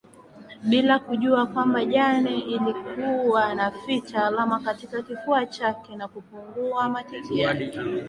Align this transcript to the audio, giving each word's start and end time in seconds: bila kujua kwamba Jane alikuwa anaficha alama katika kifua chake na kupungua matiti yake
bila 0.63 0.99
kujua 0.99 1.45
kwamba 1.47 1.85
Jane 1.85 2.29
alikuwa 2.65 3.45
anaficha 3.45 4.25
alama 4.25 4.59
katika 4.59 5.01
kifua 5.01 5.45
chake 5.45 5.95
na 5.95 6.07
kupungua 6.07 6.89
matiti 6.89 7.39
yake 7.39 7.73